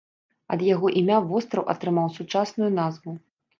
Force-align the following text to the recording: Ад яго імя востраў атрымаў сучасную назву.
Ад 0.55 0.63
яго 0.67 0.91
імя 1.01 1.19
востраў 1.29 1.71
атрымаў 1.75 2.11
сучасную 2.19 2.73
назву. 2.81 3.11